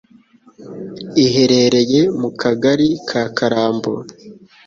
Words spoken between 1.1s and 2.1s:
iherereye